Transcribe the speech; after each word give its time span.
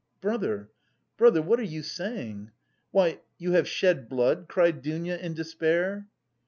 "Brother, 0.19 0.71
brother, 1.15 1.43
what 1.43 1.59
are 1.59 1.61
you 1.61 1.83
saying? 1.83 2.49
Why, 2.89 3.19
you 3.37 3.51
have 3.51 3.67
shed 3.67 4.09
blood?" 4.09 4.47
cried 4.49 4.81
Dounia 4.81 5.15
in 5.19 5.35
despair. 5.35 6.07